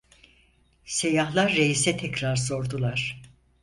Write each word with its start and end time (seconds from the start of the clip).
Seyyahlar, 0.85 1.49
reise 1.51 1.97
tekrar 1.97 2.35
sordular: 2.35 3.21